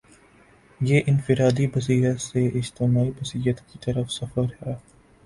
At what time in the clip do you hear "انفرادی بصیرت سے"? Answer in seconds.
1.07-2.45